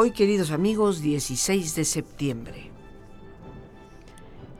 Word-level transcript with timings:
Hoy, 0.00 0.12
queridos 0.12 0.52
amigos, 0.52 1.02
16 1.02 1.74
de 1.74 1.84
septiembre. 1.84 2.70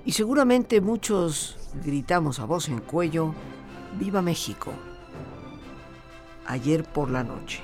Y 0.05 0.11
seguramente 0.11 0.81
muchos 0.81 1.57
gritamos 1.85 2.41
a 2.41 2.45
voz 2.45 2.69
en 2.69 2.81
cuello, 2.81 3.33
¡Viva 4.01 4.21
México! 4.21 4.73
Ayer 6.45 6.83
por 6.83 7.13
la 7.13 7.23
noche. 7.23 7.61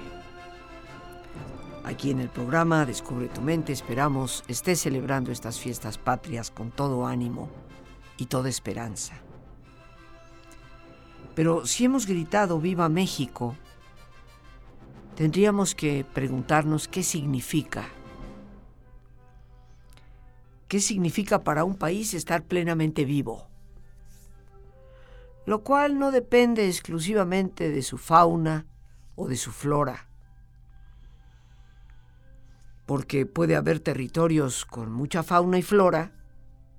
Aquí 1.83 2.13
en 2.13 2.21
el 2.21 2.29
programa 2.29 2.87
Descubre 2.87 3.27
tu 3.27 3.41
mente 3.41 3.73
esperamos 3.73 4.45
esté 4.47 4.77
celebrando 4.77 5.33
estas 5.33 5.59
fiestas 5.59 5.99
patrias 5.99 6.53
con 6.53 6.71
todo 6.71 7.09
ánimo 7.09 7.51
y 8.19 8.27
toda 8.27 8.49
esperanza. 8.49 9.15
Pero 11.34 11.67
si 11.67 11.87
hemos 11.87 12.07
gritado 12.07 12.61
Viva 12.61 12.89
México, 12.89 13.57
tendríamos 15.17 15.75
que 15.75 16.05
preguntarnos 16.05 16.89
qué 16.89 17.03
significa. 17.03 17.89
¿Qué 20.69 20.81
significa 20.81 21.45
para 21.45 21.65
un 21.65 21.77
país 21.77 22.15
estar 22.15 22.43
plenamente 22.45 23.05
vivo? 23.05 23.47
Lo 25.47 25.63
cual 25.63 25.99
no 25.99 26.11
depende 26.11 26.67
exclusivamente 26.67 27.71
de 27.71 27.83
su 27.83 27.99
fauna 27.99 28.67
o 29.15 29.29
de 29.29 29.37
su 29.37 29.53
flora, 29.53 30.09
porque 32.87 33.27
puede 33.27 33.55
haber 33.55 33.79
territorios 33.79 34.65
con 34.65 34.91
mucha 34.91 35.23
fauna 35.23 35.59
y 35.59 35.63
flora 35.63 36.13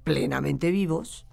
plenamente 0.04 0.72
vivos, 0.72 1.26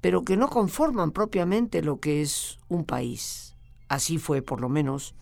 pero 0.00 0.24
que 0.24 0.36
no 0.36 0.48
conforman 0.48 1.12
propiamente 1.12 1.82
lo 1.82 2.00
que 2.00 2.22
es 2.22 2.58
un 2.68 2.84
país. 2.84 3.53
Así 3.88 4.18
fue 4.18 4.42
por 4.42 4.60
lo 4.60 4.68
menos 4.68 5.14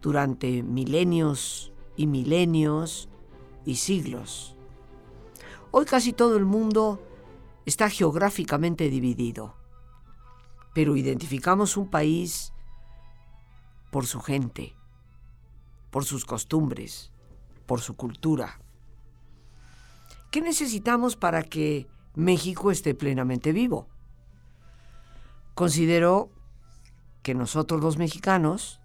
durante 0.00 0.62
milenios 0.62 1.72
y 1.96 2.06
milenios 2.06 3.08
y 3.64 3.76
siglos. 3.76 4.56
Hoy 5.70 5.86
casi 5.86 6.12
todo 6.12 6.36
el 6.36 6.44
mundo 6.44 7.00
está 7.64 7.88
geográficamente 7.88 8.90
dividido, 8.90 9.54
pero 10.74 10.96
identificamos 10.96 11.76
un 11.76 11.88
país 11.88 12.52
por 13.90 14.06
su 14.06 14.20
gente, 14.20 14.74
por 15.90 16.04
sus 16.04 16.24
costumbres, 16.24 17.12
por 17.66 17.80
su 17.80 17.94
cultura. 17.94 18.60
¿Qué 20.30 20.40
necesitamos 20.40 21.16
para 21.16 21.42
que 21.42 21.86
México 22.14 22.70
esté 22.70 22.94
plenamente 22.94 23.52
vivo? 23.52 23.88
Considero 25.54 26.30
que 27.22 27.34
nosotros 27.34 27.80
los 27.80 27.98
mexicanos 27.98 28.80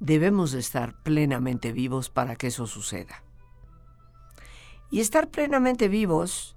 debemos 0.00 0.52
de 0.52 0.60
estar 0.60 0.94
plenamente 1.02 1.72
vivos 1.72 2.10
para 2.10 2.36
que 2.36 2.48
eso 2.48 2.66
suceda. 2.66 3.22
Y 4.90 5.00
estar 5.00 5.30
plenamente 5.30 5.88
vivos 5.88 6.56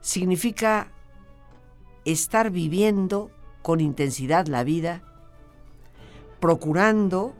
significa 0.00 0.92
estar 2.04 2.50
viviendo 2.50 3.30
con 3.62 3.80
intensidad 3.80 4.46
la 4.46 4.64
vida, 4.64 5.02
procurando 6.40 7.34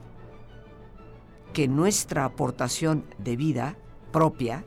que 1.53 1.69
nuestra 1.69 2.25
aportación 2.25 3.05
de 3.19 3.37
vida 3.37 3.77
propia 4.13 4.65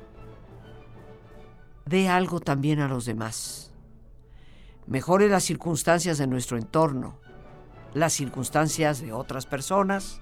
dé 1.86 2.09
algo 2.09 2.40
también 2.40 2.80
a 2.80 2.88
los 2.88 3.06
demás, 3.06 3.72
mejore 4.88 5.30
las 5.30 5.44
circunstancias 5.44 6.18
de 6.18 6.28
nuestro 6.28 6.58
entorno, 6.58 7.21
las 7.94 8.13
circunstancias 8.13 9.02
de 9.02 9.13
otras 9.13 9.46
personas 9.46 10.22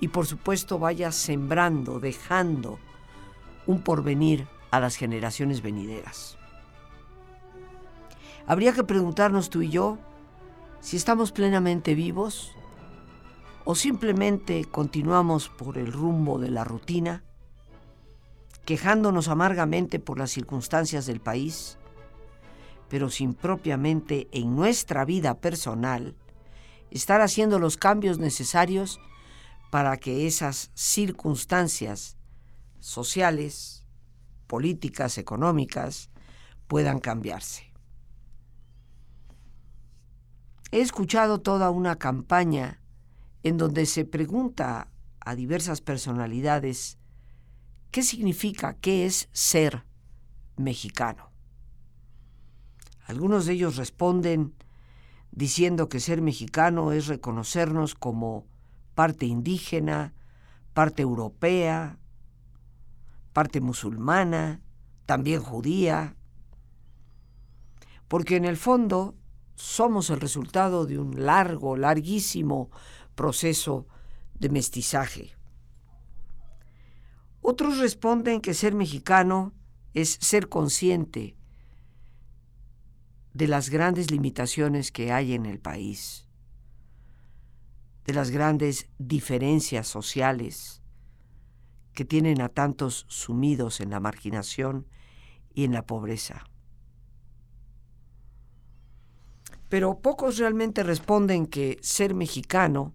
y 0.00 0.08
por 0.08 0.26
supuesto 0.26 0.78
vaya 0.78 1.12
sembrando, 1.12 2.00
dejando 2.00 2.78
un 3.66 3.82
porvenir 3.82 4.46
a 4.70 4.80
las 4.80 4.96
generaciones 4.96 5.62
venideras. 5.62 6.38
Habría 8.46 8.72
que 8.72 8.84
preguntarnos 8.84 9.50
tú 9.50 9.62
y 9.62 9.70
yo 9.70 9.98
si 10.80 10.96
estamos 10.96 11.30
plenamente 11.30 11.94
vivos 11.94 12.52
o 13.64 13.74
simplemente 13.74 14.64
continuamos 14.64 15.48
por 15.48 15.78
el 15.78 15.92
rumbo 15.92 16.38
de 16.40 16.50
la 16.50 16.64
rutina, 16.64 17.22
quejándonos 18.64 19.28
amargamente 19.28 20.00
por 20.00 20.18
las 20.18 20.32
circunstancias 20.32 21.06
del 21.06 21.20
país, 21.20 21.78
pero 22.88 23.08
sin 23.08 23.34
propiamente 23.34 24.28
en 24.32 24.56
nuestra 24.56 25.04
vida 25.04 25.34
personal 25.34 26.16
estar 26.92 27.20
haciendo 27.20 27.58
los 27.58 27.76
cambios 27.76 28.18
necesarios 28.18 29.00
para 29.70 29.96
que 29.96 30.26
esas 30.26 30.70
circunstancias 30.74 32.16
sociales, 32.78 33.86
políticas, 34.46 35.18
económicas, 35.18 36.10
puedan 36.68 36.98
cambiarse. 36.98 37.72
He 40.70 40.80
escuchado 40.80 41.40
toda 41.40 41.70
una 41.70 41.96
campaña 41.96 42.80
en 43.42 43.56
donde 43.56 43.86
se 43.86 44.04
pregunta 44.04 44.88
a 45.20 45.34
diversas 45.34 45.80
personalidades 45.80 46.98
qué 47.90 48.02
significa, 48.02 48.74
qué 48.74 49.06
es 49.06 49.28
ser 49.32 49.84
mexicano. 50.56 51.30
Algunos 53.06 53.46
de 53.46 53.54
ellos 53.54 53.76
responden 53.76 54.54
diciendo 55.32 55.88
que 55.88 55.98
ser 55.98 56.20
mexicano 56.20 56.92
es 56.92 57.06
reconocernos 57.06 57.94
como 57.94 58.46
parte 58.94 59.26
indígena, 59.26 60.14
parte 60.74 61.02
europea, 61.02 61.98
parte 63.32 63.60
musulmana, 63.60 64.60
también 65.06 65.42
judía, 65.42 66.16
porque 68.08 68.36
en 68.36 68.44
el 68.44 68.58
fondo 68.58 69.16
somos 69.54 70.10
el 70.10 70.20
resultado 70.20 70.84
de 70.84 70.98
un 70.98 71.24
largo, 71.24 71.76
larguísimo 71.76 72.70
proceso 73.14 73.86
de 74.34 74.50
mestizaje. 74.50 75.34
Otros 77.40 77.78
responden 77.78 78.40
que 78.40 78.54
ser 78.54 78.74
mexicano 78.74 79.52
es 79.94 80.18
ser 80.20 80.48
consciente 80.48 81.36
de 83.34 83.48
las 83.48 83.70
grandes 83.70 84.10
limitaciones 84.10 84.92
que 84.92 85.12
hay 85.12 85.32
en 85.32 85.46
el 85.46 85.58
país, 85.58 86.26
de 88.04 88.14
las 88.14 88.30
grandes 88.30 88.88
diferencias 88.98 89.86
sociales 89.88 90.82
que 91.94 92.04
tienen 92.04 92.40
a 92.40 92.48
tantos 92.48 93.04
sumidos 93.08 93.80
en 93.80 93.90
la 93.90 94.00
marginación 94.00 94.86
y 95.54 95.64
en 95.64 95.72
la 95.72 95.86
pobreza. 95.86 96.44
Pero 99.68 100.00
pocos 100.00 100.36
realmente 100.36 100.82
responden 100.82 101.46
que 101.46 101.78
ser 101.80 102.14
mexicano 102.14 102.94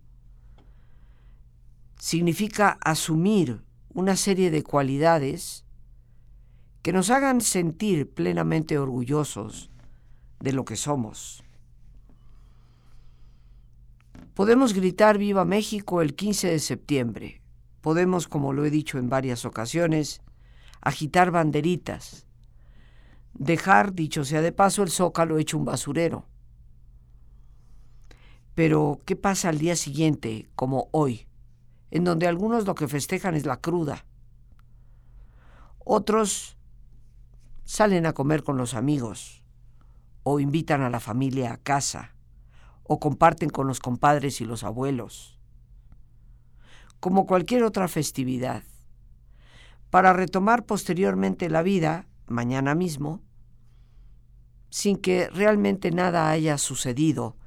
significa 2.00 2.78
asumir 2.82 3.64
una 3.90 4.16
serie 4.16 4.52
de 4.52 4.62
cualidades 4.62 5.66
que 6.84 6.94
nos 6.94 7.10
hagan 7.10 7.42
sentir 7.42 8.12
plenamente 8.12 8.78
orgullosos 8.78 9.72
de 10.40 10.54
lo 10.54 10.66
que 10.66 10.76
somos. 10.76 11.44
Podemos 14.34 14.74
gritar 14.74 15.18
Viva 15.18 15.46
México 15.46 16.02
el 16.02 16.16
15 16.16 16.50
de 16.50 16.60
septiembre. 16.60 17.42
Podemos, 17.82 18.28
como 18.28 18.54
lo 18.54 18.66
he 18.66 18.70
dicho 18.70 19.00
en 19.00 19.10
varias 19.10 19.46
ocasiones, 19.46 20.22
agitar 20.82 21.32
banderitas, 21.32 22.28
dejar, 23.34 23.94
dicho 23.94 24.26
sea 24.26 24.42
de 24.42 24.52
paso, 24.52 24.84
el 24.84 24.90
zócalo 24.90 25.38
hecho 25.38 25.58
un 25.58 25.66
basurero. 25.66 26.26
Pero, 28.54 29.02
¿qué 29.06 29.16
pasa 29.16 29.50
al 29.50 29.60
día 29.60 29.76
siguiente, 29.76 30.50
como 30.56 30.90
hoy, 30.92 31.28
en 31.92 32.04
donde 32.04 32.28
algunos 32.28 32.66
lo 32.66 32.76
que 32.76 32.88
festejan 32.88 33.36
es 33.36 33.46
la 33.46 33.58
cruda? 33.58 34.06
Otros 35.80 36.58
salen 37.64 38.06
a 38.06 38.14
comer 38.14 38.44
con 38.44 38.58
los 38.58 38.74
amigos, 38.74 39.44
o 40.30 40.42
invitan 40.42 40.82
a 40.82 40.90
la 40.90 41.00
familia 41.00 41.54
a 41.54 41.58
casa, 41.58 42.14
o 42.84 43.00
comparten 43.00 43.50
con 43.50 43.66
los 43.66 43.80
compadres 43.80 44.42
y 44.42 44.46
los 44.46 44.66
abuelos, 44.66 45.40
como 47.00 47.26
cualquier 47.26 47.64
otra 47.64 47.88
festividad, 47.88 48.64
para 49.90 50.12
retomar 50.12 50.66
posteriormente 50.66 51.50
la 51.50 51.62
vida, 51.62 52.10
mañana 52.26 52.76
mismo, 52.76 53.22
sin 54.70 54.98
que 54.98 55.30
realmente 55.30 55.92
nada 55.92 56.30
haya 56.30 56.58
sucedido 56.58 57.38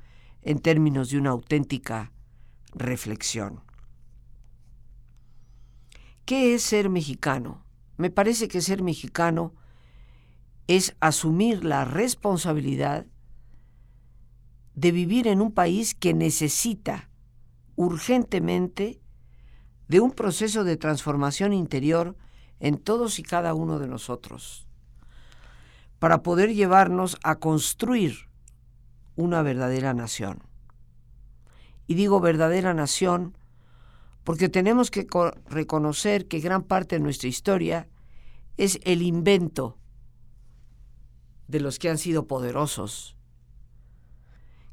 en 0.41 0.59
términos 0.59 1.11
de 1.11 1.19
una 1.19 1.31
auténtica 1.31 2.13
reflexión. 2.73 3.61
¿Qué 6.25 6.55
es 6.55 6.63
ser 6.63 6.89
mexicano? 6.89 7.63
Me 7.99 8.09
parece 8.09 8.49
que 8.49 8.63
ser 8.63 8.83
mexicano 8.83 9.53
es 10.71 10.95
asumir 11.01 11.65
la 11.65 11.85
responsabilidad 11.85 13.05
de 14.77 14.93
vivir 14.93 15.27
en 15.27 15.41
un 15.41 15.51
país 15.51 15.97
que 15.97 16.15
necesita 16.15 17.11
urgentemente 17.75 19.01
de 19.89 19.99
un 19.99 20.13
proceso 20.13 20.63
de 20.63 20.77
transformación 20.77 21.53
interior 21.53 22.17
en 22.61 22.79
todos 22.79 23.19
y 23.19 23.25
cada 23.25 23.53
uno 23.53 23.81
de 23.81 23.89
nosotros, 23.89 24.69
para 25.99 26.23
poder 26.23 26.55
llevarnos 26.55 27.19
a 27.25 27.41
construir 27.41 28.29
una 29.17 29.43
verdadera 29.43 29.93
nación. 29.93 30.45
Y 31.89 31.95
digo 31.95 32.21
verdadera 32.21 32.75
nación 32.75 33.37
porque 34.23 34.49
tenemos 34.49 34.93
que 34.93 35.09
reconocer 35.49 36.29
que 36.29 36.39
gran 36.39 36.63
parte 36.63 36.95
de 36.95 37.03
nuestra 37.03 37.29
historia 37.29 37.89
es 38.57 38.79
el 38.85 39.03
invento 39.03 39.80
de 41.51 41.61
los 41.61 41.79
que 41.79 41.91
han 41.91 41.99
sido 41.99 42.27
poderosos, 42.27 43.17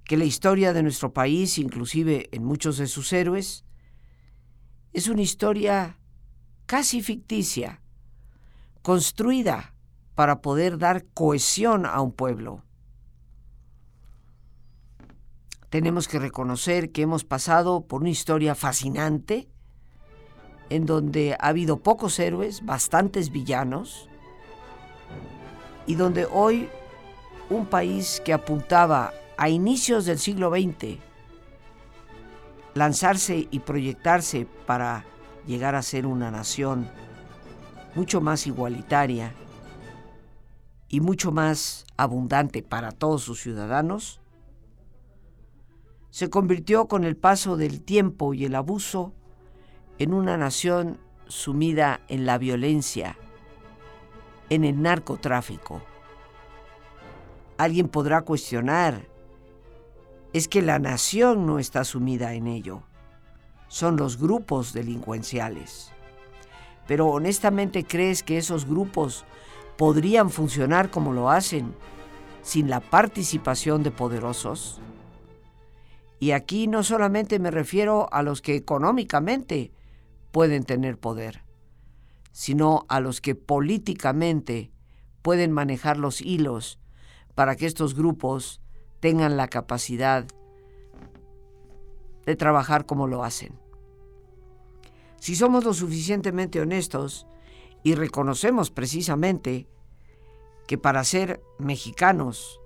que 0.06 0.15
la 0.15 0.25
historia 0.25 0.74
de 0.74 0.83
nuestro 0.83 1.12
país, 1.12 1.57
inclusive 1.57 2.29
en 2.31 2.44
muchos 2.44 2.77
de 2.77 2.88
sus 2.88 3.12
héroes, 3.12 3.65
es 4.94 5.07
una 5.07 5.21
historia 5.24 5.97
casi 6.65 7.01
ficticia, 7.01 7.81
construida 8.83 9.74
para 10.13 10.41
poder 10.41 10.77
dar 10.77 11.06
cohesión 11.13 11.85
a 11.85 12.00
un 12.00 12.12
pueblo. 12.12 12.63
Tenemos 15.69 16.07
que 16.07 16.19
reconocer 16.19 16.91
que 16.91 17.01
hemos 17.01 17.24
pasado 17.24 17.88
por 17.88 18.01
una 18.01 18.09
historia 18.09 18.56
fascinante, 18.56 19.50
en 20.69 20.85
donde 20.85 21.33
ha 21.33 21.47
habido 21.47 21.81
pocos 21.81 22.19
héroes, 22.19 22.65
bastantes 22.65 23.31
villanos, 23.31 24.09
y 25.88 25.95
donde 25.95 26.25
hoy 26.25 26.69
un 27.50 27.66
país 27.66 28.22
que 28.24 28.34
apuntaba 28.34 29.13
a 29.38 29.50
inicios 29.50 30.06
del 30.06 30.19
siglo 30.19 30.51
XX 30.51 31.00
lanzarse 32.75 33.48
y 33.50 33.60
proyectarse 33.60 34.48
para 34.66 35.06
llegar 35.48 35.74
a 35.74 35.81
ser 35.81 36.06
una 36.06 36.30
nación 36.30 36.88
mucho 37.95 38.22
más 38.22 38.45
igualitaria 38.45 39.34
y 40.89 41.00
mucho 41.00 41.31
más 41.31 41.86
abundante 41.98 42.62
para 42.62 42.92
todos 42.92 43.24
sus 43.24 43.42
ciudadanos, 43.42 44.22
se 46.12 46.30
convirtió 46.30 46.88
con 46.88 47.04
el 47.04 47.18
paso 47.18 47.57
del 47.57 47.81
tiempo 47.81 48.34
y 48.34 48.45
el 48.45 48.56
abuso 48.56 49.13
en 49.98 50.13
una 50.13 50.38
nación 50.38 51.00
sumida 51.28 52.01
en 52.07 52.25
la 52.25 52.38
violencia, 52.38 53.18
en 54.50 54.64
el 54.64 54.82
narcotráfico. 54.82 55.82
Alguien 57.58 57.88
podrá 57.88 58.22
cuestionar, 58.22 59.08
es 60.34 60.48
que 60.48 60.62
la 60.62 60.80
nación 60.80 61.46
no 61.46 61.60
está 61.60 61.84
sumida 61.84 62.34
en 62.34 62.48
ello, 62.48 62.84
son 63.68 63.98
los 63.98 64.18
grupos 64.20 64.74
delincuenciales. 64.74 65.92
Pero 66.88 67.08
honestamente 67.08 67.86
crees 67.86 68.24
que 68.24 68.38
esos 68.38 68.66
grupos 68.66 69.26
podrían 69.78 70.30
funcionar 70.30 70.89
como 70.89 71.13
lo 71.13 71.30
hacen 71.30 71.74
sin 72.42 72.70
la 72.70 72.80
participación 72.80 73.84
de 73.84 73.92
poderosos? 73.92 74.80
Y 76.20 76.32
aquí 76.32 76.68
no 76.68 76.82
solamente 76.82 77.39
me 77.39 77.51
refiero 77.51 78.08
a 78.12 78.24
los 78.24 78.42
que 78.42 78.56
económicamente 78.56 79.72
pueden 80.32 80.63
tener 80.63 80.98
poder, 80.98 81.44
sino 82.38 82.86
a 82.88 83.00
los 83.00 83.20
que 83.20 83.34
políticamente 83.34 84.72
pueden 85.24 85.51
manejar 85.51 85.98
los 85.98 86.22
hilos 86.22 86.79
para 87.34 87.56
que 87.56 87.65
estos 87.65 87.96
grupos 87.96 88.62
tengan 89.00 89.38
la 89.38 89.48
capacidad 89.48 90.24
de 92.27 92.36
trabajar 92.36 92.86
como 92.86 93.08
lo 93.08 93.24
hacen. 93.24 93.58
Si 95.20 95.36
somos 95.36 95.63
lo 95.63 95.74
suficientemente 95.74 96.62
honestos 96.62 97.25
y 97.82 97.96
reconocemos 97.96 98.70
precisamente 98.70 99.67
que 100.67 100.77
para 100.77 101.03
ser 101.06 101.41
mexicanos 101.58 102.60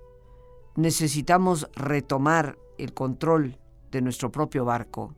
necesitamos 0.76 1.70
retomar 1.74 2.58
el 2.76 2.92
control 2.92 3.58
de 3.90 4.02
nuestro 4.02 4.30
propio 4.30 4.66
barco, 4.66 5.14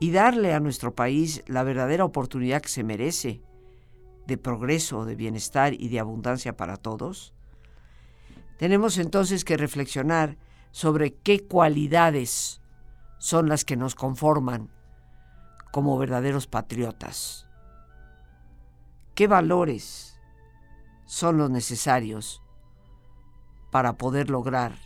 y 0.00 0.10
darle 0.10 0.54
a 0.54 0.60
nuestro 0.60 0.94
país 0.94 1.42
la 1.46 1.62
verdadera 1.62 2.04
oportunidad 2.04 2.62
que 2.62 2.68
se 2.68 2.84
merece 2.84 3.42
de 4.26 4.38
progreso, 4.38 5.04
de 5.04 5.14
bienestar 5.14 5.74
y 5.74 5.88
de 5.88 6.00
abundancia 6.00 6.56
para 6.56 6.76
todos, 6.76 7.34
tenemos 8.58 8.98
entonces 8.98 9.44
que 9.44 9.56
reflexionar 9.56 10.36
sobre 10.70 11.14
qué 11.14 11.46
cualidades 11.46 12.60
son 13.18 13.48
las 13.48 13.64
que 13.64 13.76
nos 13.76 13.94
conforman 13.94 14.70
como 15.72 15.98
verdaderos 15.98 16.46
patriotas. 16.46 17.46
¿Qué 19.14 19.26
valores 19.26 20.20
son 21.06 21.38
los 21.38 21.50
necesarios 21.50 22.42
para 23.70 23.94
poder 23.94 24.30
lograr 24.30 24.76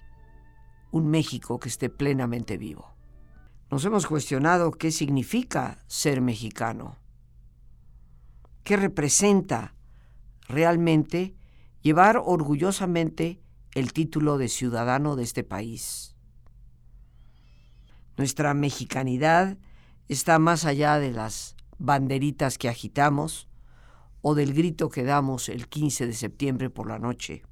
un 0.91 1.09
México 1.09 1.59
que 1.59 1.69
esté 1.69 1.89
plenamente 1.89 2.57
vivo? 2.57 2.98
Nos 3.71 3.85
hemos 3.85 4.07
cuestionado 4.07 4.71
qué 4.71 4.91
significa 4.91 5.85
ser 5.89 6.23
mexicano, 6.23 6.97
qué 8.65 8.79
representa 8.79 9.75
realmente 10.49 11.35
llevar 11.83 12.17
orgullosamente 12.25 13.43
el 13.75 13.93
título 13.93 14.39
de 14.39 14.49
ciudadano 14.49 15.17
de 15.17 15.25
este 15.25 15.45
país. 15.45 16.17
Nuestra 18.17 18.55
mexicanidad 18.55 19.59
está 20.09 20.39
más 20.39 20.65
allá 20.65 20.99
de 20.99 21.13
las 21.13 21.55
banderitas 21.77 22.57
que 22.57 22.71
agitamos 22.71 23.49
o 24.23 24.35
del 24.35 24.55
grito 24.55 24.89
que 24.89 25.05
damos 25.05 25.51
el 25.51 25.69
15 25.69 26.07
de 26.07 26.15
septiembre 26.15 26.71
por 26.71 26.89
la 26.89 26.99
noche. 26.99 27.43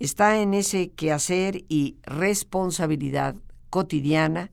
Está 0.00 0.40
en 0.40 0.54
ese 0.54 0.90
quehacer 0.90 1.64
y 1.68 1.98
responsabilidad 2.02 3.36
cotidiana 3.70 4.50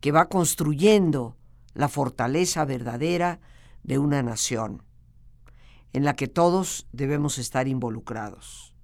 que 0.00 0.12
va 0.12 0.28
construyendo 0.28 1.36
la 1.74 1.88
fortaleza 1.88 2.64
verdadera 2.64 3.40
de 3.82 3.98
una 3.98 4.22
nación, 4.22 4.82
en 5.92 6.04
la 6.04 6.14
que 6.14 6.28
todos 6.28 6.86
debemos 6.92 7.38
estar 7.38 7.68
involucrados. 7.68 8.74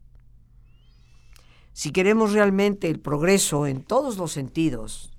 Si 1.73 1.91
queremos 1.91 2.33
realmente 2.33 2.89
el 2.89 3.01
progreso 3.01 3.67
en 3.67 3.83
todos 3.83 4.17
los 4.17 4.33
sentidos, 4.33 5.13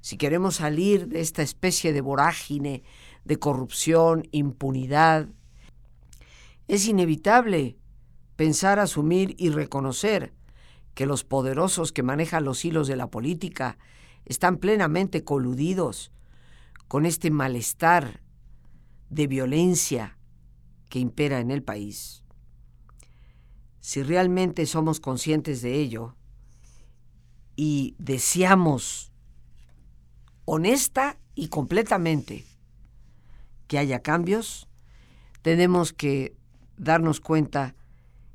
si 0.00 0.16
queremos 0.16 0.56
salir 0.56 1.08
de 1.08 1.20
esta 1.20 1.42
especie 1.42 1.92
de 1.92 2.00
vorágine 2.00 2.82
de 3.24 3.38
corrupción, 3.38 4.28
impunidad, 4.32 5.28
es 6.68 6.86
inevitable 6.86 7.76
pensar, 8.36 8.78
asumir 8.78 9.34
y 9.38 9.50
reconocer 9.50 10.32
que 10.94 11.06
los 11.06 11.24
poderosos 11.24 11.92
que 11.92 12.02
manejan 12.02 12.44
los 12.44 12.64
hilos 12.64 12.88
de 12.88 12.96
la 12.96 13.08
política 13.10 13.78
están 14.26 14.58
plenamente 14.58 15.24
coludidos 15.24 16.12
con 16.88 17.06
este 17.06 17.30
malestar 17.30 18.20
de 19.08 19.26
violencia 19.26 20.18
que 20.88 20.98
impera 20.98 21.40
en 21.40 21.50
el 21.50 21.62
país. 21.62 22.22
Si 23.80 24.02
realmente 24.02 24.66
somos 24.66 25.00
conscientes 25.00 25.62
de 25.62 25.74
ello 25.74 26.16
y 27.54 27.94
deseamos 27.98 29.12
honesta 30.44 31.18
y 31.34 31.48
completamente 31.48 32.44
que 33.68 33.78
haya 33.78 34.00
cambios, 34.00 34.68
tenemos 35.42 35.92
que 35.92 36.36
darnos 36.76 37.20
cuenta 37.20 37.74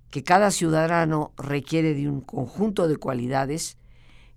que 0.09 0.23
cada 0.23 0.51
ciudadano 0.51 1.33
requiere 1.37 1.93
de 1.93 2.09
un 2.09 2.21
conjunto 2.21 2.87
de 2.87 2.97
cualidades 2.97 3.77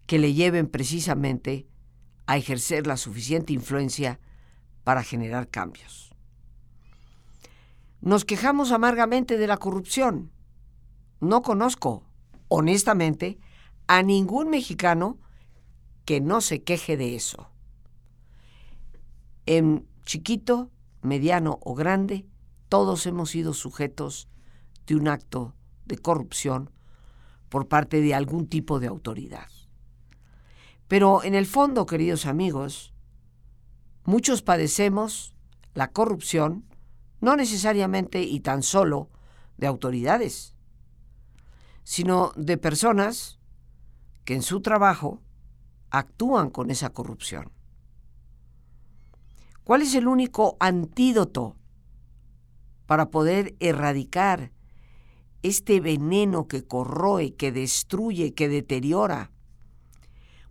que 0.07 0.19
le 0.19 0.35
lleven 0.35 0.67
precisamente 0.67 1.67
a 2.27 2.37
ejercer 2.37 2.87
la 2.87 2.97
suficiente 2.97 3.53
influencia 3.53 4.21
para 4.83 5.03
generar 5.03 5.49
cambios. 5.49 6.15
Nos 8.01 8.25
quejamos 8.25 8.71
amargamente 8.71 9.39
de 9.39 9.47
la 9.47 9.57
corrupción. 9.57 10.31
No 11.21 11.43
conozco, 11.43 12.05
honestamente, 12.49 13.39
a 13.87 14.03
ningún 14.03 14.51
mexicano 14.51 15.19
que 16.05 16.21
no 16.21 16.41
se 16.41 16.63
queje 16.63 16.97
de 16.97 17.17
eso. 17.17 17.51
En 19.47 19.87
chiquito, 20.05 20.71
mediano 21.01 21.59
o 21.63 21.75
grande, 21.75 22.27
todos 22.69 23.07
hemos 23.07 23.31
sido 23.31 23.55
sujetos 23.55 24.29
de 24.87 24.97
un 24.97 25.09
acto 25.09 25.55
de 25.87 25.97
corrupción 25.97 26.71
por 27.49 27.69
parte 27.69 28.01
de 28.01 28.15
algún 28.15 28.49
tipo 28.49 28.81
de 28.81 28.89
autoridad. 28.89 29.49
Pero 30.89 31.23
en 31.25 31.35
el 31.35 31.47
fondo, 31.47 31.87
queridos 31.87 32.27
amigos, 32.27 32.93
muchos 34.05 34.43
padecemos 34.43 35.35
la 35.75 35.91
corrupción 35.91 36.65
no 37.21 37.37
necesariamente 37.37 38.23
y 38.23 38.41
tan 38.41 38.63
solo 38.63 39.09
de 39.57 39.67
autoridades, 39.67 40.55
sino 41.83 42.33
de 42.37 42.59
personas 42.59 43.39
que 44.25 44.35
en 44.35 44.43
su 44.43 44.61
trabajo 44.61 45.23
actúan 45.91 46.51
con 46.51 46.71
esa 46.71 46.91
corrupción. 46.91 47.51
¿Cuál 49.65 49.83
es 49.83 49.95
el 49.95 50.07
único 50.07 50.59
antídoto 50.61 51.57
para 52.87 53.11
poder 53.11 53.57
erradicar 53.61 54.53
este 55.43 55.81
veneno 55.81 56.47
que 56.47 56.67
corroe, 56.67 57.35
que 57.35 57.53
destruye, 57.53 58.35
que 58.35 58.49
deteriora, 58.49 59.31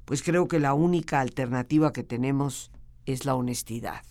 pues 0.06 0.24
creo 0.24 0.48
que 0.48 0.60
la 0.60 0.74
única 0.74 1.22
alternativa 1.22 1.94
que 1.94 2.04
tenemos 2.04 2.72
es 3.06 3.26
la 3.26 3.36
honestidad. 3.36 4.04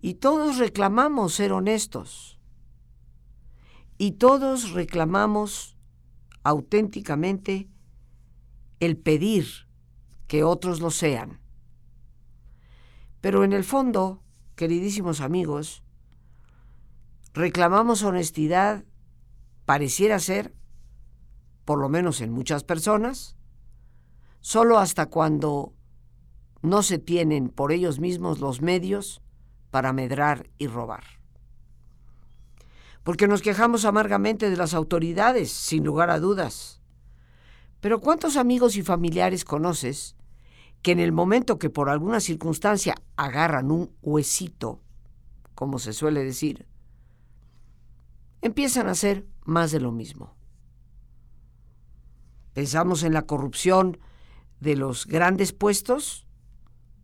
Y 0.00 0.14
todos 0.14 0.58
reclamamos 0.58 1.34
ser 1.34 1.52
honestos. 1.52 2.38
Y 3.98 4.12
todos 4.12 4.72
reclamamos 4.72 5.76
auténticamente 6.42 7.68
el 8.80 8.96
pedir 8.96 9.46
que 10.26 10.42
otros 10.42 10.80
lo 10.80 10.90
sean. 10.90 11.40
Pero 13.20 13.44
en 13.44 13.52
el 13.52 13.62
fondo, 13.62 14.24
queridísimos 14.56 15.20
amigos, 15.20 15.84
reclamamos 17.32 18.02
honestidad 18.02 18.84
pareciera 19.64 20.18
ser, 20.18 20.52
por 21.64 21.78
lo 21.78 21.88
menos 21.88 22.20
en 22.20 22.32
muchas 22.32 22.64
personas, 22.64 23.36
solo 24.42 24.78
hasta 24.78 25.06
cuando 25.06 25.72
no 26.60 26.82
se 26.82 26.98
tienen 26.98 27.48
por 27.48 27.72
ellos 27.72 27.98
mismos 27.98 28.40
los 28.40 28.60
medios 28.60 29.22
para 29.70 29.94
medrar 29.94 30.50
y 30.58 30.66
robar. 30.66 31.04
Porque 33.02 33.26
nos 33.26 33.40
quejamos 33.40 33.86
amargamente 33.86 34.50
de 34.50 34.56
las 34.56 34.74
autoridades, 34.74 35.50
sin 35.50 35.84
lugar 35.84 36.10
a 36.10 36.20
dudas. 36.20 36.82
Pero 37.80 38.00
¿cuántos 38.00 38.36
amigos 38.36 38.76
y 38.76 38.82
familiares 38.82 39.44
conoces 39.44 40.14
que 40.82 40.92
en 40.92 41.00
el 41.00 41.12
momento 41.12 41.58
que 41.58 41.70
por 41.70 41.88
alguna 41.88 42.20
circunstancia 42.20 42.94
agarran 43.16 43.70
un 43.70 43.92
huesito, 44.02 44.80
como 45.54 45.78
se 45.78 45.92
suele 45.92 46.24
decir, 46.24 46.66
empiezan 48.40 48.88
a 48.88 48.92
hacer 48.92 49.26
más 49.44 49.70
de 49.70 49.80
lo 49.80 49.92
mismo. 49.92 50.34
Pensamos 52.52 53.04
en 53.04 53.14
la 53.14 53.22
corrupción 53.22 53.98
de 54.62 54.76
los 54.76 55.06
grandes 55.06 55.52
puestos. 55.52 56.24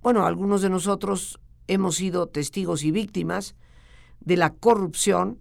Bueno, 0.00 0.25
algunos 0.27 0.62
de 0.62 0.71
nosotros 0.71 1.41
hemos 1.67 1.97
sido 1.97 2.29
testigos 2.29 2.85
y 2.85 2.93
víctimas 2.93 3.57
de 4.21 4.37
la 4.37 4.55
corrupción 4.55 5.41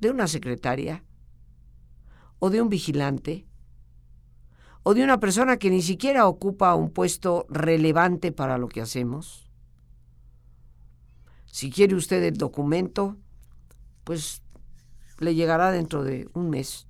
de 0.00 0.10
una 0.10 0.26
secretaria 0.26 1.04
o 2.40 2.50
de 2.50 2.60
un 2.60 2.68
vigilante 2.68 3.46
o 4.82 4.94
de 4.94 5.04
una 5.04 5.20
persona 5.20 5.56
que 5.56 5.70
ni 5.70 5.80
siquiera 5.80 6.26
ocupa 6.26 6.74
un 6.74 6.90
puesto 6.90 7.46
relevante 7.48 8.32
para 8.32 8.58
lo 8.58 8.68
que 8.68 8.80
hacemos. 8.80 9.48
Si 11.46 11.70
quiere 11.70 11.94
usted 11.94 12.20
el 12.24 12.36
documento, 12.36 13.16
pues 14.02 14.42
le 15.20 15.36
llegará 15.36 15.70
dentro 15.70 16.02
de 16.02 16.28
un 16.34 16.50
mes. 16.50 16.88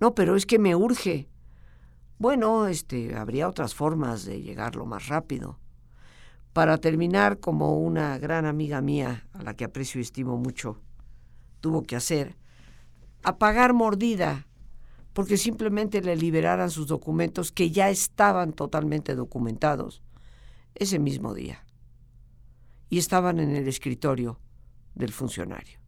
No, 0.00 0.16
pero 0.16 0.34
es 0.34 0.44
que 0.44 0.58
me 0.58 0.74
urge. 0.74 1.28
Bueno, 2.18 2.66
este, 2.66 3.14
habría 3.16 3.48
otras 3.48 3.74
formas 3.74 4.24
de 4.24 4.42
llegarlo 4.42 4.86
más 4.86 5.06
rápido. 5.06 5.58
Para 6.52 6.78
terminar, 6.78 7.38
como 7.38 7.78
una 7.78 8.18
gran 8.18 8.44
amiga 8.44 8.80
mía, 8.80 9.28
a 9.32 9.42
la 9.44 9.54
que 9.54 9.64
aprecio 9.64 10.00
y 10.00 10.02
estimo 10.02 10.36
mucho, 10.36 10.80
tuvo 11.60 11.84
que 11.84 11.94
hacer, 11.94 12.36
apagar 13.22 13.72
mordida, 13.72 14.48
porque 15.12 15.36
simplemente 15.36 16.00
le 16.00 16.16
liberaran 16.16 16.70
sus 16.70 16.88
documentos 16.88 17.52
que 17.52 17.70
ya 17.70 17.88
estaban 17.88 18.52
totalmente 18.52 19.14
documentados 19.14 20.02
ese 20.74 20.98
mismo 20.98 21.34
día 21.34 21.64
y 22.88 22.98
estaban 22.98 23.38
en 23.38 23.54
el 23.54 23.68
escritorio 23.68 24.40
del 24.94 25.12
funcionario. 25.12 25.78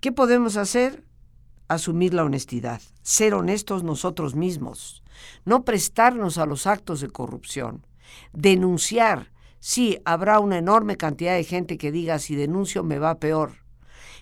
¿Qué 0.00 0.12
podemos 0.12 0.56
hacer? 0.56 1.04
Asumir 1.72 2.12
la 2.12 2.24
honestidad, 2.24 2.82
ser 3.00 3.32
honestos 3.32 3.82
nosotros 3.82 4.34
mismos, 4.34 5.02
no 5.46 5.64
prestarnos 5.64 6.36
a 6.36 6.44
los 6.44 6.66
actos 6.66 7.00
de 7.00 7.08
corrupción, 7.08 7.86
denunciar. 8.34 9.32
Sí, 9.58 9.98
habrá 10.04 10.38
una 10.38 10.58
enorme 10.58 10.98
cantidad 10.98 11.34
de 11.34 11.44
gente 11.44 11.78
que 11.78 11.90
diga 11.90 12.18
si 12.18 12.34
denuncio 12.34 12.84
me 12.84 12.98
va 12.98 13.20
peor, 13.20 13.64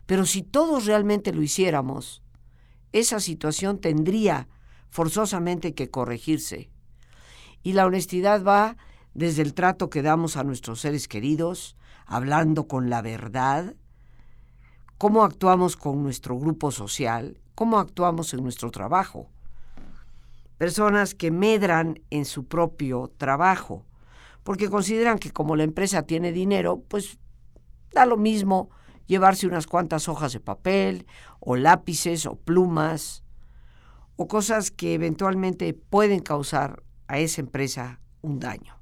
pero 0.06 0.26
si 0.26 0.42
todos 0.42 0.86
realmente 0.86 1.32
lo 1.32 1.42
hiciéramos, 1.42 2.22
esa 2.92 3.18
situación 3.18 3.80
tendría 3.80 4.46
forzosamente 4.88 5.74
que 5.74 5.90
corregirse. 5.90 6.70
Y 7.64 7.72
la 7.72 7.84
honestidad 7.84 8.44
va 8.44 8.76
desde 9.12 9.42
el 9.42 9.54
trato 9.54 9.90
que 9.90 10.02
damos 10.02 10.36
a 10.36 10.44
nuestros 10.44 10.82
seres 10.82 11.08
queridos, 11.08 11.76
hablando 12.06 12.68
con 12.68 12.90
la 12.90 13.02
verdad, 13.02 13.74
cómo 15.00 15.24
actuamos 15.24 15.78
con 15.78 16.02
nuestro 16.02 16.38
grupo 16.38 16.70
social, 16.70 17.40
cómo 17.54 17.78
actuamos 17.78 18.34
en 18.34 18.42
nuestro 18.42 18.70
trabajo. 18.70 19.30
Personas 20.58 21.14
que 21.14 21.30
medran 21.30 22.02
en 22.10 22.26
su 22.26 22.44
propio 22.44 23.10
trabajo, 23.16 23.86
porque 24.42 24.68
consideran 24.68 25.18
que 25.18 25.30
como 25.30 25.56
la 25.56 25.62
empresa 25.62 26.02
tiene 26.02 26.32
dinero, 26.32 26.82
pues 26.86 27.18
da 27.92 28.04
lo 28.04 28.18
mismo 28.18 28.68
llevarse 29.06 29.46
unas 29.46 29.66
cuantas 29.66 30.06
hojas 30.06 30.34
de 30.34 30.40
papel, 30.40 31.06
o 31.38 31.56
lápices, 31.56 32.26
o 32.26 32.34
plumas, 32.36 33.24
o 34.16 34.28
cosas 34.28 34.70
que 34.70 34.92
eventualmente 34.92 35.72
pueden 35.72 36.20
causar 36.20 36.82
a 37.08 37.20
esa 37.20 37.40
empresa 37.40 38.00
un 38.20 38.38
daño. 38.38 38.76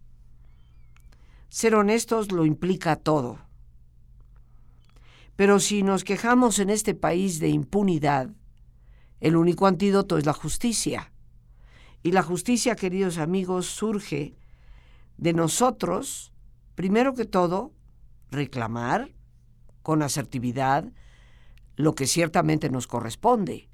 Ser 1.48 1.76
honestos 1.76 2.32
lo 2.32 2.44
implica 2.44 2.96
todo 2.96 3.48
pero 5.38 5.61
si 5.61 5.85
nos 5.85 6.02
quejamos 6.02 6.59
en 6.59 6.68
este 6.68 6.97
país 6.97 7.38
de 7.38 7.49
impunidad, 7.49 8.35
el 9.21 9.37
único 9.37 9.68
antídoto 9.68 10.18
es 10.18 10.26
la 10.26 10.33
justicia. 10.33 11.12
Y 12.02 12.11
la 12.11 12.25
justicia, 12.25 12.75
queridos 12.75 13.18
amigos, 13.18 13.66
surge 13.66 14.35
de 15.16 15.33
nosotros, 15.33 16.33
primero 16.75 17.14
que 17.14 17.25
todo, 17.25 17.73
reclamar 18.33 19.14
con 19.85 20.02
asertividad 20.02 20.92
lo 21.76 21.95
que 21.95 22.09
ciertamente 22.09 22.68
nos 22.68 22.88
corresponde. 22.88 23.71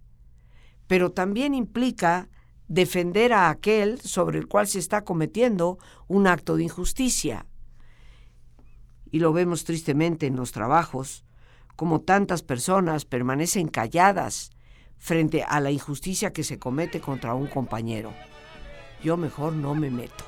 pero 0.87 1.12
también 1.12 1.54
implica 1.54 2.28
defender 2.68 3.33
a 3.33 3.49
aquel 3.49 4.02
sobre 4.02 4.38
el 4.38 4.49
cual 4.49 4.66
se 4.66 4.80
está 4.80 5.02
cometiendo 5.02 5.78
un 6.09 6.26
acto 6.26 6.59
de 6.59 6.64
injusticia. 6.64 7.47
Y 9.11 9.21
lo 9.21 9.33
vemos 9.33 9.64
tristemente 9.64 10.26
en 10.26 10.37
los 10.37 10.52
trabajos, 10.52 11.25
como 11.76 12.00
tantas 12.00 12.43
personas 12.43 13.04
permanecen 13.04 13.69
calladas 13.69 14.50
frente 14.99 15.43
a 15.43 15.61
la 15.61 15.71
injusticia 15.71 16.33
que 16.33 16.45
se 16.45 16.59
comete 16.59 17.00
contra 17.00 17.35
un 17.35 17.47
compañero. 17.47 18.12
Yo 19.02 19.16
mejor 19.16 19.52
no 19.52 19.75
me 19.75 19.90
meto. 19.90 20.25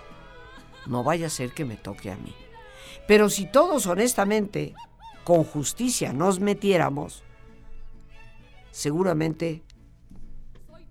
No 0.86 1.02
vaya 1.02 1.26
a 1.26 1.30
ser 1.30 1.52
que 1.52 1.64
me 1.64 1.76
toque 1.76 2.10
a 2.10 2.16
mí. 2.16 2.34
Pero 3.08 3.30
si 3.30 3.46
todos 3.46 3.86
honestamente, 3.86 4.74
con 5.24 5.44
justicia, 5.44 6.12
nos 6.12 6.40
metiéramos, 6.40 7.22
seguramente 8.70 9.62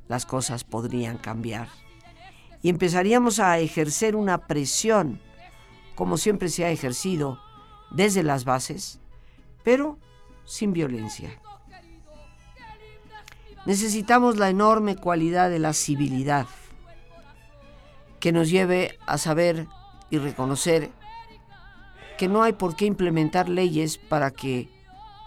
las 0.07 0.25
cosas 0.25 0.63
podrían 0.63 1.17
cambiar. 1.17 1.69
Y 2.61 2.69
empezaríamos 2.69 3.39
a 3.39 3.59
ejercer 3.59 4.15
una 4.15 4.47
presión, 4.47 5.19
como 5.93 6.17
siempre 6.17 6.49
se 6.49 6.65
ha 6.65 6.71
ejercido, 6.71 7.39
desde 7.91 8.23
las 8.23 8.43
bases, 8.45 8.99
pero 9.63 9.99
sin 10.45 10.73
violencia. 10.73 11.29
Necesitamos 13.65 14.37
la 14.37 14.49
enorme 14.49 14.95
cualidad 14.95 15.49
de 15.49 15.59
la 15.59 15.73
civilidad 15.73 16.47
que 18.19 18.31
nos 18.31 18.49
lleve 18.49 18.97
a 19.07 19.17
saber 19.17 19.67
y 20.09 20.19
reconocer 20.19 20.91
que 22.17 22.27
no 22.27 22.43
hay 22.43 22.53
por 22.53 22.75
qué 22.75 22.85
implementar 22.85 23.49
leyes 23.49 23.97
para 23.97 24.31
que, 24.31 24.69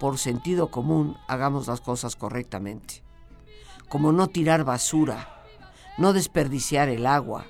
por 0.01 0.19
sentido 0.19 0.71
común, 0.71 1.17
hagamos 1.27 1.67
las 1.67 1.81
cosas 1.81 2.17
correctamente, 2.17 3.03
como 3.89 4.13
no 4.13 4.29
tirar 4.29 4.65
basura, 4.65 5.45
no 5.99 6.13
desperdiciar 6.13 6.89
el 6.89 7.07
agua, 7.07 7.45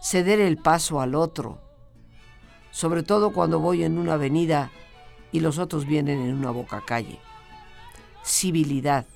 ceder 0.00 0.40
el 0.40 0.56
paso 0.56 1.00
al 1.00 1.14
otro, 1.14 1.60
sobre 2.70 3.02
todo 3.02 3.32
cuando 3.32 3.58
voy 3.58 3.82
en 3.82 3.98
una 3.98 4.14
avenida 4.14 4.70
y 5.32 5.40
los 5.40 5.58
otros 5.58 5.86
vienen 5.86 6.20
en 6.20 6.34
una 6.34 6.50
boca 6.50 6.82
calle. 6.84 7.18
Civilidad. 8.24 9.06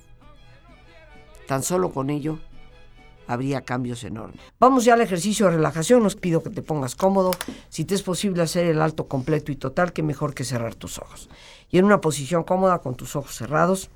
Tan 1.47 1.63
solo 1.63 1.91
con 1.91 2.09
ello 2.09 2.39
habría 3.27 3.61
cambios 3.61 4.03
enormes. 4.03 4.41
Vamos 4.59 4.85
ya 4.85 4.93
al 4.93 5.01
ejercicio 5.01 5.45
de 5.45 5.53
relajación. 5.53 6.05
Os 6.05 6.15
pido 6.15 6.43
que 6.43 6.49
te 6.49 6.61
pongas 6.61 6.95
cómodo. 6.95 7.31
Si 7.69 7.85
te 7.85 7.95
es 7.95 8.03
posible 8.03 8.43
hacer 8.43 8.65
el 8.65 8.81
alto 8.81 9.07
completo 9.07 9.51
y 9.51 9.55
total, 9.55 9.93
que 9.93 10.03
mejor 10.03 10.33
que 10.33 10.43
cerrar 10.43 10.75
tus 10.75 10.97
ojos. 10.99 11.29
Y 11.69 11.77
en 11.77 11.85
una 11.85 12.01
posición 12.01 12.43
cómoda 12.43 12.79
con 12.79 12.95
tus 12.95 13.15
ojos 13.15 13.35
cerrados, 13.35 13.89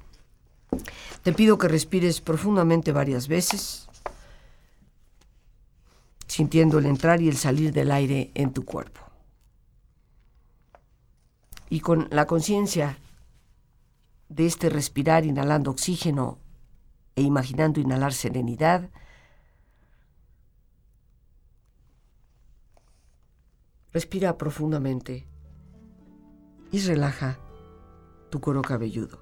te 1.23 1.33
pido 1.33 1.57
que 1.57 1.67
respires 1.67 2.21
profundamente 2.21 2.91
varias 2.91 3.27
veces, 3.27 3.87
sintiendo 6.27 6.79
el 6.79 6.85
entrar 6.85 7.21
y 7.21 7.29
el 7.29 7.37
salir 7.37 7.71
del 7.73 7.91
aire 7.91 8.31
en 8.35 8.53
tu 8.53 8.65
cuerpo. 8.65 9.01
Y 11.69 11.79
con 11.79 12.07
la 12.11 12.27
conciencia 12.27 12.97
de 14.29 14.45
este 14.45 14.69
respirar 14.69 15.25
inhalando 15.25 15.71
oxígeno 15.71 16.39
e 17.15 17.21
imaginando 17.21 17.79
inhalar 17.79 18.13
serenidad, 18.13 18.89
Respira 23.95 24.37
profundamente 24.37 25.25
y 26.69 26.79
relaja 26.79 27.39
tu 28.29 28.41
cuero 28.41 28.61
cabelludo, 28.61 29.19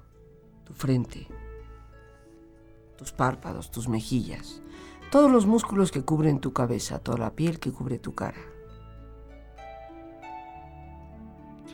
tu 0.64 0.72
frente, 0.72 1.28
tus 2.98 3.12
párpados, 3.12 3.70
tus 3.70 3.88
mejillas, 3.88 4.62
todos 5.12 5.30
los 5.30 5.46
músculos 5.46 5.92
que 5.92 6.02
cubren 6.02 6.40
tu 6.40 6.52
cabeza, 6.52 6.98
toda 6.98 7.18
la 7.18 7.36
piel 7.36 7.60
que 7.60 7.70
cubre 7.70 8.00
tu 8.00 8.16
cara. 8.16 8.53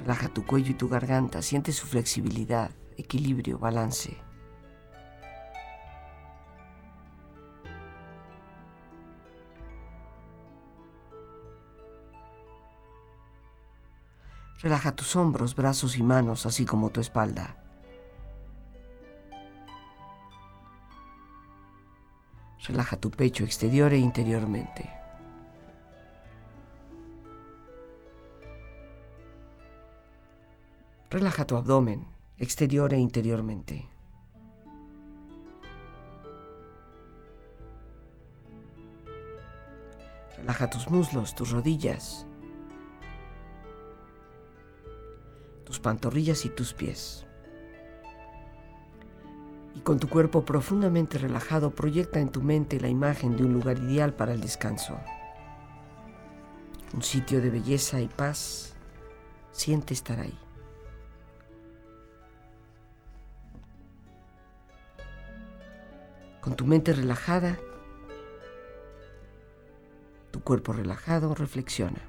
Relaja 0.00 0.28
tu 0.28 0.46
cuello 0.46 0.70
y 0.70 0.74
tu 0.74 0.88
garganta, 0.88 1.42
siente 1.42 1.72
su 1.72 1.86
flexibilidad, 1.86 2.70
equilibrio, 2.96 3.58
balance. 3.58 4.16
Relaja 14.62 14.96
tus 14.96 15.16
hombros, 15.16 15.54
brazos 15.54 15.98
y 15.98 16.02
manos, 16.02 16.46
así 16.46 16.64
como 16.64 16.88
tu 16.88 17.00
espalda. 17.00 17.56
Relaja 22.66 22.96
tu 22.96 23.10
pecho 23.10 23.44
exterior 23.44 23.92
e 23.92 23.98
interiormente. 23.98 24.99
Relaja 31.10 31.44
tu 31.44 31.56
abdomen 31.56 32.06
exterior 32.38 32.94
e 32.94 32.98
interiormente. 32.98 33.88
Relaja 40.36 40.70
tus 40.70 40.88
muslos, 40.88 41.34
tus 41.34 41.50
rodillas, 41.50 42.26
tus 45.64 45.80
pantorrillas 45.80 46.44
y 46.44 46.48
tus 46.48 46.74
pies. 46.74 47.26
Y 49.74 49.80
con 49.80 49.98
tu 49.98 50.08
cuerpo 50.08 50.44
profundamente 50.44 51.18
relajado 51.18 51.74
proyecta 51.74 52.20
en 52.20 52.30
tu 52.30 52.40
mente 52.40 52.78
la 52.78 52.88
imagen 52.88 53.36
de 53.36 53.42
un 53.42 53.52
lugar 53.52 53.78
ideal 53.78 54.14
para 54.14 54.32
el 54.32 54.40
descanso. 54.40 54.96
Un 56.94 57.02
sitio 57.02 57.40
de 57.40 57.50
belleza 57.50 58.00
y 58.00 58.06
paz. 58.06 58.76
Siente 59.50 59.92
estar 59.92 60.20
ahí. 60.20 60.38
Con 66.50 66.56
tu 66.56 66.66
mente 66.66 66.92
relajada, 66.92 67.60
tu 70.32 70.40
cuerpo 70.42 70.72
relajado, 70.72 71.32
reflexiona. 71.32 72.00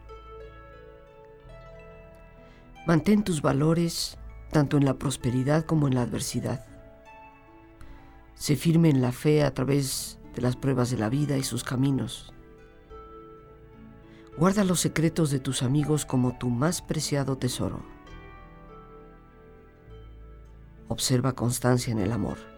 Mantén 2.88 3.24
tus 3.24 3.44
valores 3.44 4.18
tanto 4.50 4.78
en 4.78 4.86
la 4.86 4.96
prosperidad 4.96 5.64
como 5.66 5.88
en 5.88 5.94
la 5.94 6.02
adversidad. 6.02 6.66
Sé 8.34 8.56
firme 8.56 8.90
en 8.90 9.04
la 9.04 9.12
fe 9.12 9.44
a 9.44 9.54
través 9.54 10.18
de 10.34 10.42
las 10.42 10.56
pruebas 10.56 10.90
de 10.90 10.98
la 10.98 11.10
vida 11.10 11.38
y 11.38 11.44
sus 11.44 11.64
caminos. 11.64 12.34
Guarda 14.40 14.64
los 14.64 14.80
secretos 14.80 15.30
de 15.30 15.40
tus 15.40 15.62
amigos 15.62 16.04
como 16.04 16.40
tu 16.40 16.50
más 16.50 16.82
preciado 16.82 17.38
tesoro. 17.38 17.86
Observa 20.88 21.34
constancia 21.34 21.92
en 21.92 22.00
el 22.00 22.12
amor. 22.12 22.51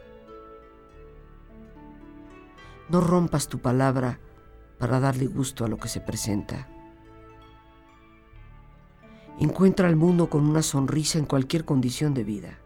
No 2.89 3.01
rompas 3.01 3.47
tu 3.47 3.59
palabra 3.59 4.19
para 4.77 4.99
darle 4.99 5.27
gusto 5.27 5.63
a 5.63 5.67
lo 5.67 5.77
que 5.77 5.87
se 5.87 6.01
presenta. 6.01 6.67
Encuentra 9.39 9.87
al 9.87 9.95
mundo 9.95 10.29
con 10.29 10.45
una 10.47 10.61
sonrisa 10.61 11.17
en 11.17 11.25
cualquier 11.25 11.65
condición 11.65 12.13
de 12.13 12.23
vida. 12.23 12.59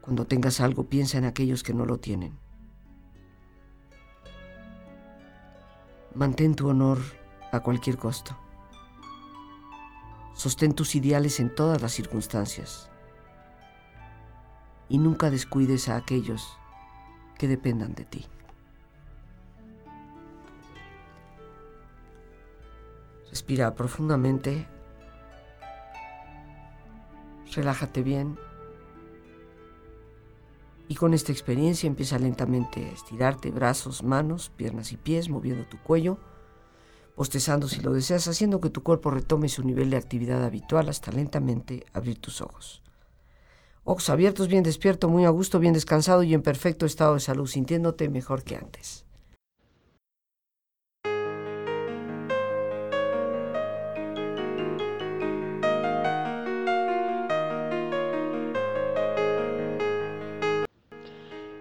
Cuando 0.00 0.26
tengas 0.26 0.60
algo, 0.60 0.88
piensa 0.88 1.18
en 1.18 1.26
aquellos 1.26 1.62
que 1.62 1.74
no 1.74 1.84
lo 1.84 1.98
tienen. 1.98 2.38
Mantén 6.14 6.54
tu 6.54 6.68
honor 6.68 6.98
a 7.52 7.60
cualquier 7.60 7.98
costo. 7.98 8.36
Sostén 10.34 10.72
tus 10.72 10.94
ideales 10.94 11.38
en 11.38 11.54
todas 11.54 11.82
las 11.82 11.92
circunstancias. 11.92 12.90
Y 14.88 14.98
nunca 14.98 15.30
descuides 15.30 15.88
a 15.88 15.96
aquellos 15.96 16.58
que 17.40 17.48
dependan 17.48 17.94
de 17.94 18.04
ti. 18.04 18.26
Respira 23.30 23.74
profundamente. 23.74 24.68
Relájate 27.54 28.02
bien. 28.02 28.38
Y 30.86 30.96
con 30.96 31.14
esta 31.14 31.32
experiencia 31.32 31.86
empieza 31.86 32.18
lentamente 32.18 32.84
a 32.84 32.92
estirarte 32.92 33.50
brazos, 33.50 34.02
manos, 34.02 34.50
piernas 34.50 34.92
y 34.92 34.98
pies, 34.98 35.30
moviendo 35.30 35.64
tu 35.64 35.78
cuello, 35.78 36.18
postezando 37.14 37.68
si 37.68 37.80
lo 37.80 37.94
deseas, 37.94 38.28
haciendo 38.28 38.60
que 38.60 38.68
tu 38.68 38.82
cuerpo 38.82 39.10
retome 39.10 39.48
su 39.48 39.64
nivel 39.64 39.88
de 39.88 39.96
actividad 39.96 40.44
habitual 40.44 40.90
hasta 40.90 41.10
lentamente 41.10 41.86
abrir 41.94 42.20
tus 42.20 42.42
ojos. 42.42 42.82
Ojos 43.92 44.08
abiertos, 44.08 44.46
bien 44.46 44.62
despierto, 44.62 45.08
muy 45.08 45.24
a 45.24 45.30
gusto, 45.30 45.58
bien 45.58 45.74
descansado 45.74 46.22
y 46.22 46.32
en 46.32 46.42
perfecto 46.42 46.86
estado 46.86 47.14
de 47.14 47.18
salud, 47.20 47.48
sintiéndote 47.48 48.08
mejor 48.08 48.44
que 48.44 48.54
antes. 48.54 49.04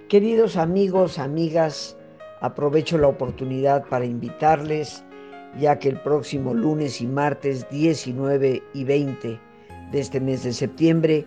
Queridos 0.07 0.55
amigos, 0.55 1.17
amigas, 1.17 1.97
aprovecho 2.41 2.99
la 2.99 3.07
oportunidad 3.07 3.87
para 3.89 4.05
invitarles, 4.05 5.03
ya 5.59 5.79
que 5.79 5.89
el 5.89 5.99
próximo 5.99 6.53
lunes 6.53 7.01
y 7.01 7.07
martes 7.07 7.67
19 7.71 8.61
y 8.75 8.83
20 8.83 9.39
de 9.91 9.99
este 9.99 10.19
mes 10.19 10.43
de 10.43 10.53
septiembre 10.53 11.25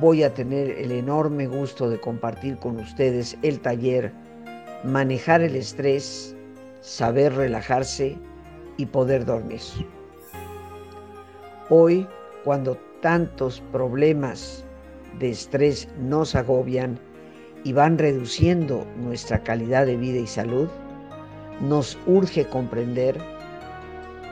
voy 0.00 0.22
a 0.22 0.34
tener 0.34 0.70
el 0.70 0.92
enorme 0.92 1.46
gusto 1.46 1.88
de 1.88 2.00
compartir 2.00 2.56
con 2.58 2.78
ustedes 2.78 3.36
el 3.42 3.60
taller 3.60 4.12
Manejar 4.84 5.40
el 5.40 5.56
estrés, 5.56 6.36
saber 6.82 7.34
relajarse 7.34 8.18
y 8.76 8.84
poder 8.84 9.24
dormir. 9.24 9.62
Hoy, 11.70 12.06
cuando 12.44 12.76
tantos 13.00 13.62
problemas 13.72 14.62
de 15.18 15.30
estrés 15.30 15.88
nos 15.98 16.34
agobian 16.34 16.98
y 17.64 17.72
van 17.72 17.96
reduciendo 17.96 18.86
nuestra 18.98 19.42
calidad 19.42 19.86
de 19.86 19.96
vida 19.96 20.18
y 20.18 20.26
salud, 20.26 20.68
nos 21.62 21.96
urge 22.06 22.46
comprender 22.46 23.16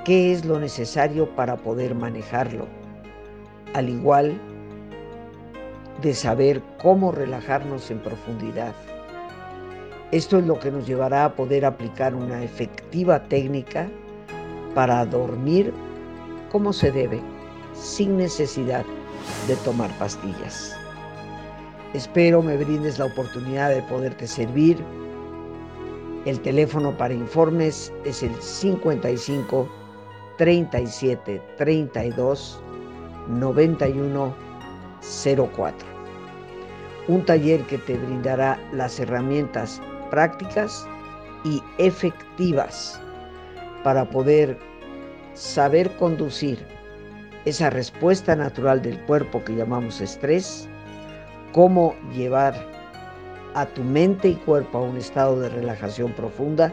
qué 0.04 0.32
es 0.32 0.44
lo 0.44 0.60
necesario 0.60 1.34
para 1.34 1.56
poder 1.56 1.94
manejarlo, 1.94 2.66
al 3.72 3.88
igual 3.88 4.38
de 6.02 6.14
saber 6.14 6.62
cómo 6.82 7.12
relajarnos 7.12 7.90
en 7.90 8.00
profundidad. 8.00 8.74
Esto 10.10 10.38
es 10.38 10.46
lo 10.46 10.58
que 10.58 10.70
nos 10.70 10.86
llevará 10.86 11.24
a 11.24 11.34
poder 11.34 11.64
aplicar 11.64 12.14
una 12.14 12.42
efectiva 12.42 13.22
técnica 13.28 13.88
para 14.74 15.06
dormir 15.06 15.72
como 16.50 16.72
se 16.72 16.92
debe, 16.92 17.20
sin 17.72 18.18
necesidad 18.18 18.84
de 19.46 19.56
tomar 19.56 19.90
pastillas. 19.98 20.76
Espero 21.94 22.42
me 22.42 22.56
brindes 22.56 22.98
la 22.98 23.06
oportunidad 23.06 23.70
de 23.70 23.82
poderte 23.82 24.26
servir. 24.26 24.84
El 26.26 26.40
teléfono 26.40 26.96
para 26.96 27.14
informes 27.14 27.92
es 28.04 28.22
el 28.22 28.34
55 28.34 29.68
37 30.36 31.40
32 31.56 32.60
91 33.28 34.34
04. 35.54 35.91
Un 37.08 37.24
taller 37.24 37.62
que 37.62 37.78
te 37.78 37.96
brindará 37.98 38.58
las 38.72 39.00
herramientas 39.00 39.80
prácticas 40.10 40.86
y 41.44 41.60
efectivas 41.78 43.00
para 43.82 44.08
poder 44.08 44.56
saber 45.34 45.90
conducir 45.96 46.64
esa 47.44 47.70
respuesta 47.70 48.36
natural 48.36 48.82
del 48.82 49.00
cuerpo 49.00 49.42
que 49.42 49.56
llamamos 49.56 50.00
estrés, 50.00 50.68
cómo 51.52 51.96
llevar 52.14 52.54
a 53.54 53.66
tu 53.66 53.82
mente 53.82 54.28
y 54.28 54.34
cuerpo 54.36 54.78
a 54.78 54.82
un 54.82 54.96
estado 54.96 55.40
de 55.40 55.48
relajación 55.48 56.12
profunda 56.12 56.72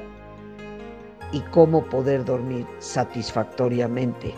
y 1.31 1.41
cómo 1.51 1.83
poder 1.85 2.23
dormir 2.23 2.65
satisfactoriamente. 2.79 4.33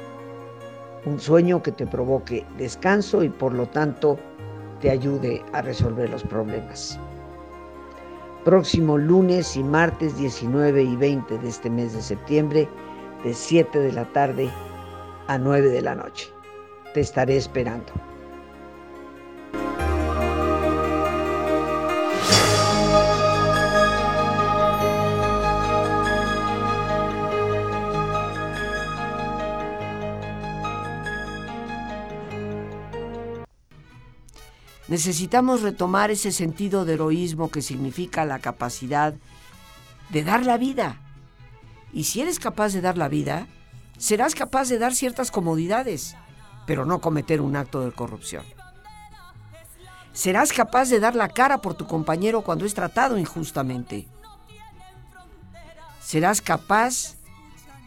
Un 1.05 1.19
sueño 1.19 1.61
que 1.61 1.71
te 1.71 1.85
provoque 1.85 2.45
descanso 2.57 3.23
y 3.23 3.29
por 3.29 3.53
lo 3.53 3.67
tanto 3.67 4.17
te 4.81 4.89
ayude 4.89 5.43
a 5.53 5.61
resolver 5.61 6.09
los 6.09 6.23
problemas. 6.23 6.99
Próximo 8.43 8.97
lunes 8.97 9.55
y 9.55 9.63
martes 9.63 10.17
19 10.17 10.83
y 10.83 10.95
20 10.95 11.37
de 11.37 11.47
este 11.47 11.69
mes 11.69 11.93
de 11.93 12.01
septiembre, 12.01 12.67
de 13.23 13.33
7 13.33 13.79
de 13.79 13.91
la 13.91 14.05
tarde 14.11 14.49
a 15.27 15.37
9 15.37 15.69
de 15.69 15.81
la 15.81 15.95
noche. 15.95 16.27
Te 16.93 17.01
estaré 17.01 17.37
esperando. 17.37 18.10
Necesitamos 34.91 35.61
retomar 35.61 36.11
ese 36.11 36.33
sentido 36.33 36.83
de 36.83 36.95
heroísmo 36.95 37.49
que 37.49 37.61
significa 37.61 38.25
la 38.25 38.39
capacidad 38.39 39.13
de 40.09 40.23
dar 40.25 40.45
la 40.45 40.57
vida. 40.57 40.97
Y 41.93 42.03
si 42.03 42.19
eres 42.19 42.39
capaz 42.39 42.73
de 42.73 42.81
dar 42.81 42.97
la 42.97 43.07
vida, 43.07 43.47
serás 43.97 44.35
capaz 44.35 44.67
de 44.67 44.79
dar 44.79 44.93
ciertas 44.93 45.31
comodidades, 45.31 46.17
pero 46.67 46.85
no 46.85 46.99
cometer 46.99 47.39
un 47.39 47.55
acto 47.55 47.85
de 47.85 47.93
corrupción. 47.93 48.43
Serás 50.11 50.51
capaz 50.51 50.89
de 50.89 50.99
dar 50.99 51.15
la 51.15 51.29
cara 51.29 51.61
por 51.61 51.75
tu 51.75 51.87
compañero 51.87 52.41
cuando 52.41 52.65
es 52.65 52.73
tratado 52.73 53.17
injustamente. 53.17 54.09
Serás 56.01 56.41
capaz 56.41 57.15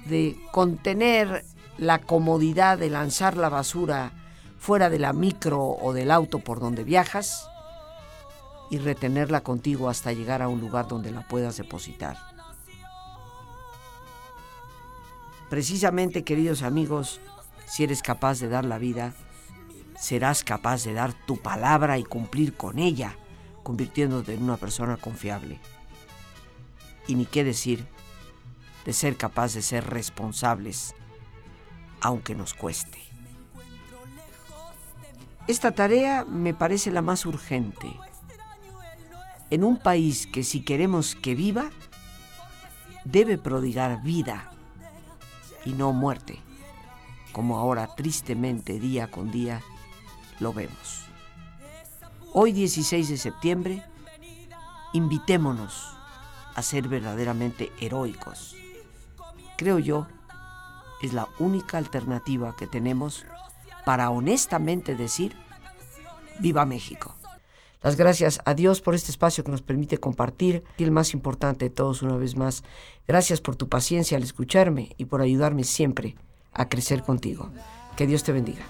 de 0.06 0.38
contener 0.52 1.44
la 1.76 1.98
comodidad 1.98 2.78
de 2.78 2.88
lanzar 2.88 3.36
la 3.36 3.50
basura 3.50 4.23
fuera 4.64 4.88
de 4.88 4.98
la 4.98 5.12
micro 5.12 5.60
o 5.60 5.92
del 5.92 6.10
auto 6.10 6.38
por 6.38 6.58
donde 6.58 6.84
viajas 6.84 7.50
y 8.70 8.78
retenerla 8.78 9.42
contigo 9.42 9.90
hasta 9.90 10.14
llegar 10.14 10.40
a 10.40 10.48
un 10.48 10.58
lugar 10.58 10.88
donde 10.88 11.10
la 11.10 11.20
puedas 11.28 11.58
depositar. 11.58 12.16
Precisamente, 15.50 16.24
queridos 16.24 16.62
amigos, 16.62 17.20
si 17.66 17.84
eres 17.84 18.00
capaz 18.00 18.40
de 18.40 18.48
dar 18.48 18.64
la 18.64 18.78
vida, 18.78 19.12
serás 20.00 20.42
capaz 20.42 20.82
de 20.84 20.94
dar 20.94 21.12
tu 21.12 21.36
palabra 21.36 21.98
y 21.98 22.02
cumplir 22.02 22.56
con 22.56 22.78
ella, 22.78 23.18
convirtiéndote 23.62 24.32
en 24.32 24.44
una 24.44 24.56
persona 24.56 24.96
confiable. 24.96 25.60
Y 27.06 27.16
ni 27.16 27.26
qué 27.26 27.44
decir 27.44 27.86
de 28.86 28.94
ser 28.94 29.18
capaz 29.18 29.52
de 29.52 29.60
ser 29.60 29.84
responsables, 29.90 30.94
aunque 32.00 32.34
nos 32.34 32.54
cueste. 32.54 33.13
Esta 35.46 35.72
tarea 35.72 36.24
me 36.24 36.54
parece 36.54 36.90
la 36.90 37.02
más 37.02 37.26
urgente. 37.26 37.94
En 39.50 39.62
un 39.62 39.76
país 39.76 40.26
que 40.26 40.42
si 40.42 40.62
queremos 40.62 41.14
que 41.14 41.34
viva, 41.34 41.70
debe 43.04 43.36
prodigar 43.36 44.02
vida 44.02 44.50
y 45.66 45.74
no 45.74 45.92
muerte, 45.92 46.40
como 47.32 47.58
ahora 47.58 47.94
tristemente 47.94 48.78
día 48.78 49.10
con 49.10 49.30
día 49.30 49.60
lo 50.40 50.54
vemos. 50.54 51.04
Hoy 52.32 52.52
16 52.52 53.10
de 53.10 53.18
septiembre, 53.18 53.84
invitémonos 54.94 55.94
a 56.54 56.62
ser 56.62 56.88
verdaderamente 56.88 57.70
heroicos. 57.80 58.56
Creo 59.58 59.78
yo, 59.78 60.06
es 61.02 61.12
la 61.12 61.28
única 61.38 61.76
alternativa 61.76 62.56
que 62.56 62.66
tenemos 62.66 63.26
para 63.84 64.10
honestamente 64.10 64.94
decir, 64.94 65.36
viva 66.40 66.64
México. 66.64 67.14
Las 67.82 67.96
gracias 67.96 68.40
a 68.46 68.54
Dios 68.54 68.80
por 68.80 68.94
este 68.94 69.10
espacio 69.10 69.44
que 69.44 69.50
nos 69.50 69.60
permite 69.60 69.98
compartir. 69.98 70.64
Y 70.78 70.84
el 70.84 70.90
más 70.90 71.12
importante 71.12 71.66
de 71.66 71.70
todos, 71.70 72.00
una 72.00 72.16
vez 72.16 72.34
más, 72.34 72.64
gracias 73.06 73.42
por 73.42 73.56
tu 73.56 73.68
paciencia 73.68 74.16
al 74.16 74.22
escucharme 74.22 74.94
y 74.96 75.04
por 75.04 75.20
ayudarme 75.20 75.64
siempre 75.64 76.16
a 76.54 76.70
crecer 76.70 77.02
contigo. 77.02 77.50
Que 77.94 78.06
Dios 78.06 78.24
te 78.24 78.32
bendiga. 78.32 78.64